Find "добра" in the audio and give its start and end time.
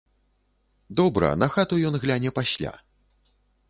1.01-1.29